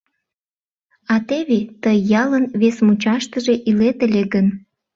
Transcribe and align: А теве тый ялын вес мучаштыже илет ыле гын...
А 1.13 1.15
теве 1.27 1.59
тый 1.83 1.97
ялын 2.21 2.45
вес 2.61 2.77
мучаштыже 2.85 3.55
илет 3.69 3.97
ыле 4.05 4.23
гын... 4.33 4.47